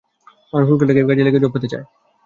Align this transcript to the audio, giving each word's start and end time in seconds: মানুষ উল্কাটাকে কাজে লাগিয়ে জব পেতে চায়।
মানুষ 0.53 0.67
উল্কাটাকে 0.71 1.01
কাজে 1.01 1.23
লাগিয়ে 1.23 1.43
জব 1.43 1.51
পেতে 1.53 1.67
চায়। 1.67 1.85